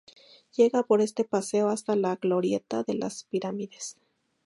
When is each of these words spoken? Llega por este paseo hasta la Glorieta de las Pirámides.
Llega 0.57 0.81
por 0.81 0.99
este 0.99 1.25
paseo 1.25 1.69
hasta 1.69 1.95
la 1.95 2.15
Glorieta 2.15 2.81
de 2.81 2.95
las 2.95 3.25
Pirámides. 3.25 3.97